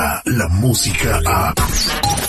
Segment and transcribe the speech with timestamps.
[0.00, 1.54] llega la música a...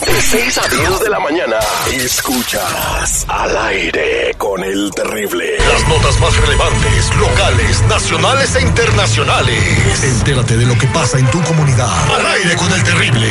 [0.06, 1.56] De 6 a 10 de la mañana,
[1.92, 5.56] escuchas al aire con el terrible.
[5.58, 10.04] Las notas más relevantes, locales, nacionales e internacionales.
[10.04, 12.14] Entérate de lo que pasa en tu comunidad.
[12.14, 13.28] Al aire con el terrible.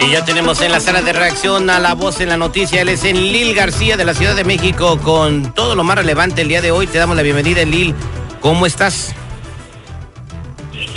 [0.00, 2.82] Y ya tenemos en la sala de reacción a la voz en la noticia.
[2.82, 6.42] Él es en Lil García de la Ciudad de México con todo lo más relevante
[6.42, 6.86] el día de hoy.
[6.86, 7.94] Te damos la bienvenida, Lil.
[8.40, 9.14] ¿Cómo estás?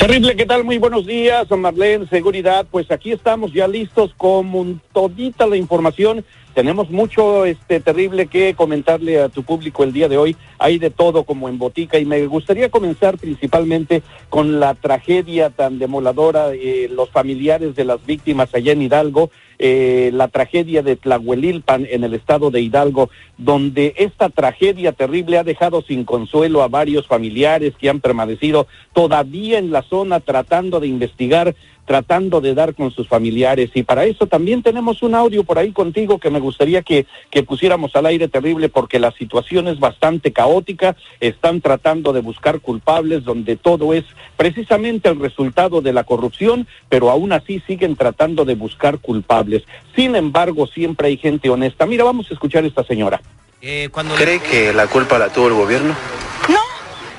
[0.02, 0.64] Terrible, ¿qué tal?
[0.64, 2.66] Muy buenos días, Marlene, seguridad.
[2.72, 6.26] Pues aquí estamos ya listos con todita la información.
[6.54, 10.36] Tenemos mucho este terrible que comentarle a tu público el día de hoy.
[10.60, 15.80] Hay de todo como en botica y me gustaría comenzar principalmente con la tragedia tan
[15.80, 21.88] demoladora, eh, los familiares de las víctimas allá en Hidalgo, eh, la tragedia de Tlahuelilpan
[21.90, 27.08] en el estado de Hidalgo, donde esta tragedia terrible ha dejado sin consuelo a varios
[27.08, 31.56] familiares que han permanecido todavía en la zona tratando de investigar
[31.92, 33.70] tratando de dar con sus familiares.
[33.74, 37.44] Y para eso también tenemos un audio por ahí contigo que me gustaría que, que
[37.44, 40.96] pusiéramos al aire terrible porque la situación es bastante caótica.
[41.20, 44.06] Están tratando de buscar culpables donde todo es
[44.38, 49.64] precisamente el resultado de la corrupción, pero aún así siguen tratando de buscar culpables.
[49.94, 51.86] Sin embargo, siempre hay gente honesta.
[51.86, 53.20] Mira, vamos a escuchar a esta señora.
[53.62, 54.16] Eh, cuando...
[54.16, 55.94] ¿Cree que la culpa la tuvo el gobierno?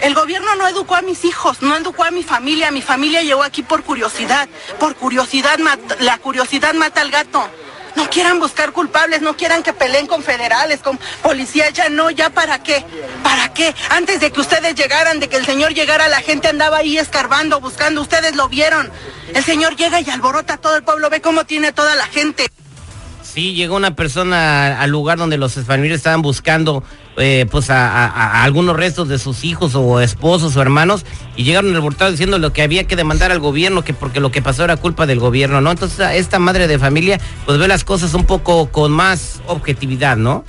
[0.03, 2.73] El gobierno no educó a mis hijos, no educó a mi familia.
[2.73, 4.49] Mi familia llegó aquí por curiosidad.
[4.81, 5.61] Por curiosidad,
[6.01, 7.49] la curiosidad mata al gato.
[7.95, 12.31] No quieran buscar culpables, no quieran que peleen con federales, con policías, ya no, ya
[12.31, 12.85] para qué,
[13.23, 13.75] para qué.
[13.91, 17.61] Antes de que ustedes llegaran, de que el señor llegara, la gente andaba ahí escarbando,
[17.61, 18.91] buscando, ustedes lo vieron.
[19.35, 22.51] El señor llega y alborota a todo el pueblo, ve cómo tiene toda la gente.
[23.33, 26.85] Sí, llegó una persona al lugar donde los familiares estaban buscando
[27.17, 32.11] eh, pues a, algunos restos de sus hijos o esposos o hermanos y llegaron reportado
[32.11, 35.07] diciendo lo que había que demandar al gobierno que porque lo que pasó era culpa
[35.07, 35.71] del gobierno, ¿no?
[35.71, 40.45] Entonces esta madre de familia pues ve las cosas un poco con más objetividad, ¿no?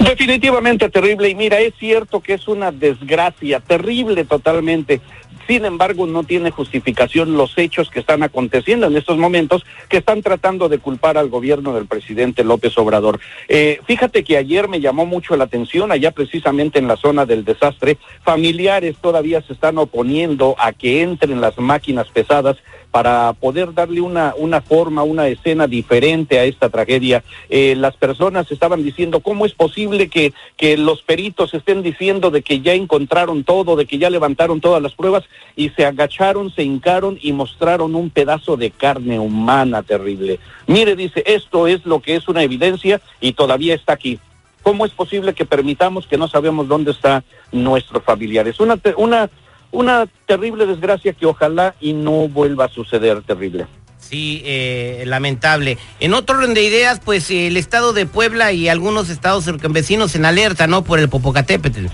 [0.00, 5.00] Definitivamente terrible y mira, es cierto que es una desgracia terrible totalmente
[5.46, 10.22] sin embargo, no tiene justificación los hechos que están aconteciendo en estos momentos, que están
[10.22, 13.20] tratando de culpar al gobierno del presidente López Obrador.
[13.48, 17.44] Eh, fíjate que ayer me llamó mucho la atención, allá precisamente en la zona del
[17.44, 22.56] desastre, familiares todavía se están oponiendo a que entren las máquinas pesadas
[22.94, 27.24] para poder darle una, una forma, una escena diferente a esta tragedia.
[27.50, 32.42] Eh, las personas estaban diciendo, ¿cómo es posible que, que los peritos estén diciendo de
[32.42, 35.23] que ya encontraron todo, de que ya levantaron todas las pruebas?
[35.56, 40.40] Y se agacharon, se hincaron y mostraron un pedazo de carne humana terrible.
[40.66, 44.18] Mire, dice, esto es lo que es una evidencia y todavía está aquí.
[44.62, 48.48] ¿Cómo es posible que permitamos que no sabemos dónde está nuestro familiar?
[48.48, 49.30] Es una, una
[49.74, 53.66] una terrible desgracia que ojalá y no vuelva a suceder terrible.
[53.98, 55.78] Sí, eh, lamentable.
[55.98, 60.24] En otro orden de ideas, pues el estado de Puebla y algunos estados vecinos en
[60.26, 60.84] alerta, ¿no?
[60.84, 61.86] Por el Popocatépetl.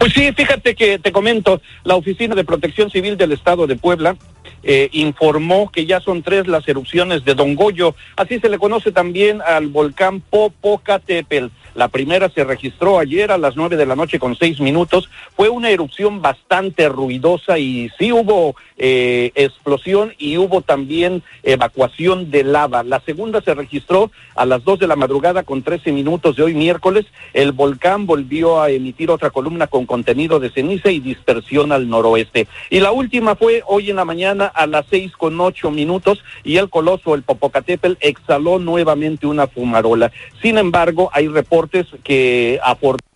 [0.00, 4.16] Pues sí, fíjate que te comento, la Oficina de Protección Civil del Estado de Puebla
[4.62, 8.92] eh, informó que ya son tres las erupciones de Don Goyo, así se le conoce
[8.92, 11.48] también al volcán Popocatépetl.
[11.74, 15.08] La primera se registró ayer a las nueve de la noche con seis minutos.
[15.36, 22.42] Fue una erupción bastante ruidosa y sí hubo eh, explosión y hubo también evacuación de
[22.42, 22.82] lava.
[22.82, 26.54] La segunda se registró a las dos de la madrugada con trece minutos de hoy
[26.54, 27.06] miércoles.
[27.34, 32.46] El volcán volvió a emitir otra columna con contenido de ceniza y dispersión al noroeste.
[32.70, 36.58] Y la última fue hoy en la mañana a las seis con ocho minutos y
[36.58, 40.12] el coloso, el Popocatépetl, exhaló nuevamente una fumarola.
[40.40, 43.10] Sin embargo, hay reportes que aportan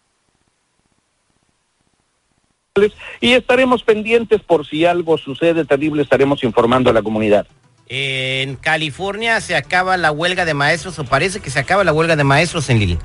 [3.20, 7.46] y estaremos pendientes por si algo sucede terrible, estaremos informando a la comunidad.
[7.87, 12.16] En California se acaba la huelga de maestros, o parece que se acaba la huelga
[12.16, 12.99] de maestros en Lili.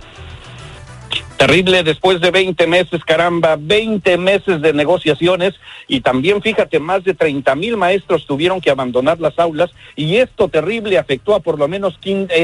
[1.39, 5.53] Terrible después de 20 meses, caramba, 20 meses de negociaciones
[5.88, 10.50] y también fíjate, más de 30 mil maestros tuvieron que abandonar las aulas y esto
[10.50, 12.36] terrible afectó a por lo menos 500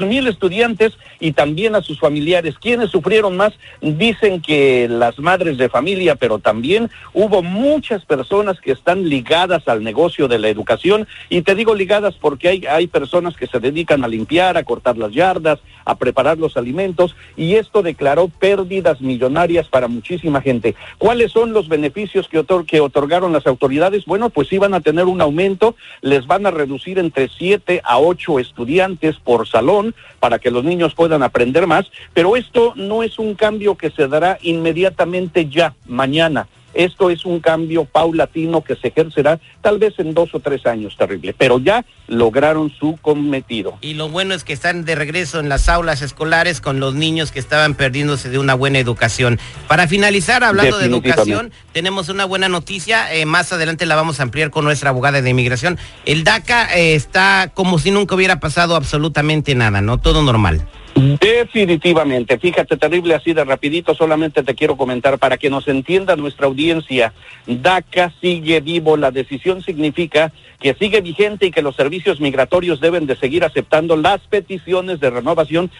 [0.00, 2.54] eh, mil estudiantes y también a sus familiares.
[2.60, 3.52] ¿Quiénes sufrieron más?
[3.80, 9.82] Dicen que las madres de familia, pero también hubo muchas personas que están ligadas al
[9.82, 14.04] negocio de la educación y te digo ligadas porque hay, hay personas que se dedican
[14.04, 19.00] a limpiar, a cortar las yardas, a preparar los alimentos y esto de declaró pérdidas
[19.00, 20.74] millonarias para muchísima gente.
[20.98, 24.04] ¿Cuáles son los beneficios que, otorgaron las autoridades?
[24.04, 28.38] Bueno, pues iban a tener un aumento, les van a reducir entre siete a ocho
[28.38, 33.36] estudiantes por salón para que los niños puedan aprender más, pero esto no es un
[33.36, 39.38] cambio que se dará inmediatamente ya, mañana Esto es un cambio paulatino que se ejercerá
[39.62, 43.78] tal vez en dos o tres años, terrible, pero ya lograron su cometido.
[43.80, 47.32] Y lo bueno es que están de regreso en las aulas escolares con los niños
[47.32, 49.38] que estaban perdiéndose de una buena educación.
[49.68, 54.24] Para finalizar, hablando de educación, tenemos una buena noticia, eh, más adelante la vamos a
[54.24, 55.78] ampliar con nuestra abogada de inmigración.
[56.04, 59.98] El DACA eh, está como si nunca hubiera pasado absolutamente nada, ¿no?
[59.98, 60.66] Todo normal.
[60.94, 66.46] Definitivamente, fíjate, terrible así de rapidito, solamente te quiero comentar para que nos entienda nuestra
[66.46, 67.12] audiencia,
[67.46, 73.06] DACA sigue vivo, la decisión significa que sigue vigente y que los servicios migratorios deben
[73.06, 75.70] de seguir aceptando las peticiones de renovación.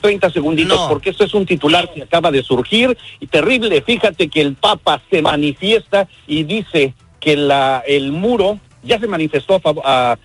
[0.00, 3.82] 30 segunditos, porque esto es un titular que acaba de surgir y terrible.
[3.82, 9.60] Fíjate que el Papa se manifiesta y dice que la, el muro ya se manifestó
[9.84, 10.16] a,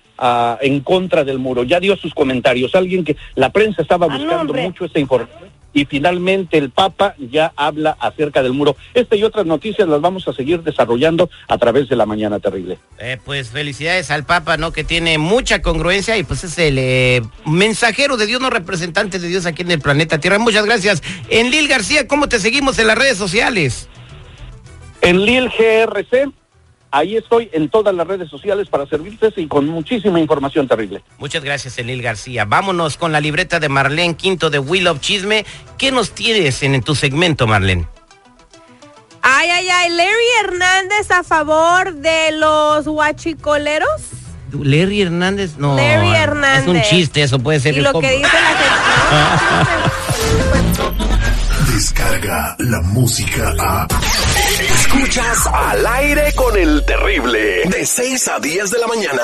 [0.60, 2.74] en contra del muro, ya dio sus comentarios.
[2.74, 7.52] Alguien que la prensa estaba ah, buscando mucho esta información y finalmente el Papa ya
[7.56, 8.76] habla acerca del muro.
[8.94, 12.78] Esta y otras noticias las vamos a seguir desarrollando a través de la mañana terrible.
[12.98, 14.72] Eh, pues felicidades al Papa, ¿no?
[14.72, 19.28] Que tiene mucha congruencia y pues es el eh, mensajero de Dios, no representante de
[19.28, 20.38] Dios aquí en el planeta Tierra.
[20.38, 21.02] Muchas gracias.
[21.28, 23.88] En Lil García, ¿cómo te seguimos en las redes sociales?
[25.00, 26.32] En Lil GRC
[26.90, 31.02] Ahí estoy en todas las redes sociales para servirte y con muchísima información terrible.
[31.18, 32.46] Muchas gracias, Elil García.
[32.46, 35.44] Vámonos con la libreta de Marlene Quinto de Will of Chisme.
[35.76, 37.86] ¿Qué nos tienes en, tu segmento, Marlene?
[39.20, 44.00] Ay, ay, ay, Larry Hernández a favor de los huachicoleros.
[44.52, 45.76] Larry Hernández, no.
[45.76, 46.62] Larry Hernández.
[46.62, 47.76] Es un chiste, eso puede ser.
[47.76, 49.88] Y lo que dice la gente.
[51.74, 53.86] Descarga la música a.
[54.88, 57.62] Escuchas al aire con el terrible.
[57.66, 59.22] De 6 a 10 de la mañana.